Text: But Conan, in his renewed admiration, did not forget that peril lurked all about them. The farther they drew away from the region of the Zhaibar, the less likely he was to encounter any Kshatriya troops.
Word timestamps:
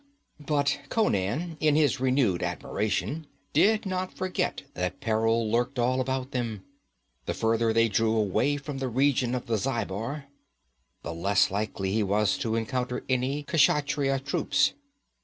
But 0.43 0.79
Conan, 0.89 1.57
in 1.59 1.75
his 1.75 1.99
renewed 1.99 2.41
admiration, 2.41 3.27
did 3.53 3.85
not 3.85 4.11
forget 4.11 4.63
that 4.73 4.99
peril 4.99 5.51
lurked 5.51 5.77
all 5.77 6.01
about 6.01 6.31
them. 6.31 6.63
The 7.27 7.35
farther 7.35 7.71
they 7.71 7.87
drew 7.87 8.15
away 8.17 8.57
from 8.57 8.79
the 8.79 8.87
region 8.89 9.35
of 9.35 9.45
the 9.45 9.57
Zhaibar, 9.59 10.23
the 11.03 11.13
less 11.13 11.51
likely 11.51 11.91
he 11.93 12.01
was 12.01 12.39
to 12.39 12.55
encounter 12.55 13.03
any 13.09 13.43
Kshatriya 13.43 14.21
troops. 14.25 14.73